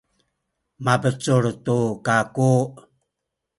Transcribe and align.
mabecul 0.83 1.45
tu 1.65 1.77
kaku. 2.05 2.49